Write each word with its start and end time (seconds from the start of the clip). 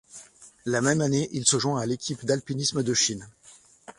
La 0.65 0.81
même 0.81 0.99
année, 1.01 1.29
il 1.31 1.45
se 1.45 1.59
joint 1.59 1.79
à 1.79 1.85
l'équipe 1.85 2.25
d'alpinisme 2.25 2.81
de 2.81 2.91
Chine. 2.95 3.27